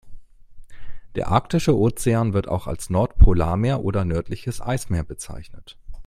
Der 1.13 1.27
Arktische 1.27 1.77
Ozean, 1.77 2.33
wird 2.33 2.47
auch 2.47 2.65
als 2.65 2.89
Nordpolarmeer 2.89 3.81
oder 3.83 4.03
nördliches 4.03 4.59
Eismeer 4.59 5.03
bezeichnet. 5.03 5.77